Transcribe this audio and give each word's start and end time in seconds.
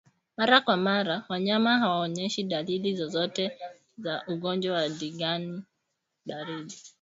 Mara 0.37 0.61
kwa 0.61 0.77
mara 0.77 1.25
wanyama 1.29 1.79
hawaoneshi 1.79 2.43
dalili 2.43 2.95
zozote 2.95 3.51
za 3.97 4.23
ugonjwa 4.27 4.75
wa 4.75 4.87
ndigana 4.89 5.63
baridi 6.25 6.77